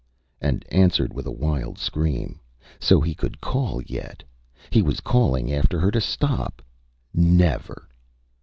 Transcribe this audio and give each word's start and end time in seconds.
Â 0.41 0.47
and 0.49 0.65
answered 0.71 1.13
with 1.13 1.27
a 1.27 1.31
wild 1.31 1.77
scream. 1.77 2.39
So, 2.79 2.99
he 3.01 3.13
could 3.13 3.39
call 3.39 3.83
yet! 3.83 4.23
He 4.71 4.81
was 4.81 4.99
calling 4.99 5.53
after 5.53 5.77
her 5.79 5.91
to 5.91 6.01
stop. 6.01 6.63
Never! 7.13 7.87